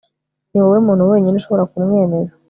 [0.49, 2.33] Niwowe muntu wenyine ushobora kumwemeza